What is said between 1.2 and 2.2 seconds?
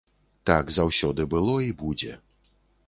было і будзе.